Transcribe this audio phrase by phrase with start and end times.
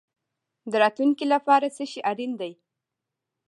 [0.71, 2.51] د راتلونکي لپاره څه شی اړین دی؟